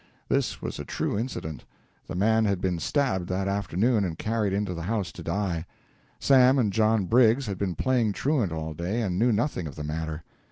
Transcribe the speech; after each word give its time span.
This 0.29 0.63
was 0.63 0.79
a 0.79 0.83
true 0.83 1.15
incident. 1.15 1.63
The 2.07 2.15
man 2.15 2.43
had 2.45 2.59
been 2.59 2.79
stabbed 2.79 3.29
that 3.29 3.47
afternoon 3.47 4.03
and 4.03 4.17
carried 4.17 4.51
into 4.51 4.73
the 4.73 4.81
house 4.81 5.11
to 5.11 5.21
die. 5.21 5.67
Sam 6.19 6.57
and 6.57 6.73
John 6.73 7.05
Briggs 7.05 7.45
had 7.45 7.59
been 7.59 7.75
playing 7.75 8.13
truant 8.13 8.51
all 8.51 8.73
day 8.73 9.01
and 9.03 9.19
knew 9.19 9.31
nothing 9.31 9.67
of 9.67 9.75
the 9.75 9.83
matter. 9.83 10.23